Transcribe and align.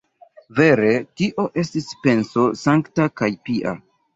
Vere, 0.59 0.93
tio 1.21 1.45
estis 1.65 1.91
penso 2.07 2.47
sankta 2.65 3.09
kaj 3.23 3.33
pia. 3.47 3.77